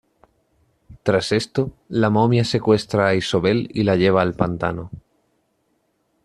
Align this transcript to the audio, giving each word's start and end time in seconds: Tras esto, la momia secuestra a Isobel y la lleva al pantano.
Tras 1.03 1.31
esto, 1.31 1.69
la 1.89 2.09
momia 2.09 2.43
secuestra 2.43 3.09
a 3.09 3.13
Isobel 3.13 3.69
y 3.71 3.83
la 3.83 3.97
lleva 3.97 4.23
al 4.23 4.33
pantano. 4.33 4.89